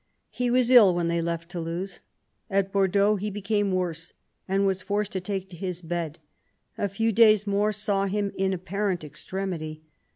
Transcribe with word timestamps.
He 0.31 0.49
was 0.49 0.71
ill 0.71 0.95
when 0.95 1.09
they 1.09 1.21
left 1.21 1.51
Toulouse. 1.51 1.99
At 2.49 2.71
Bordeaux 2.71 3.17
he 3.17 3.29
became 3.29 3.71
worse, 3.71 4.13
and 4.47 4.65
was 4.65 4.81
forced 4.81 5.11
to 5.11 5.21
take 5.21 5.47
to 5.49 5.55
his 5.55 5.83
bed; 5.83 6.17
a 6.75 6.89
few 6.89 7.11
days 7.11 7.45
more 7.45 7.71
saw 7.71 8.07
him 8.07 8.31
in 8.35 8.51
apparent 8.51 9.03
extremity. 9.03 9.83